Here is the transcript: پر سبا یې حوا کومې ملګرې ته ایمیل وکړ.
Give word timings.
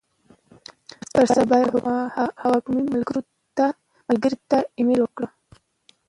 پر 1.13 1.25
سبا 1.35 1.57
یې 1.61 1.67
حوا 2.41 2.57
کومې 2.65 2.83
ملګرې 4.11 4.35
ته 4.49 4.57
ایمیل 4.77 4.99
وکړ. 5.03 5.23